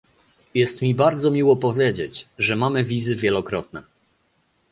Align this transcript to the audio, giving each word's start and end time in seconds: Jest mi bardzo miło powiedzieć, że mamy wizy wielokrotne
Jest 0.53 0.81
mi 0.81 0.95
bardzo 0.95 1.31
miło 1.31 1.55
powiedzieć, 1.55 2.27
że 2.37 2.55
mamy 2.55 2.83
wizy 2.83 3.15
wielokrotne 3.15 3.83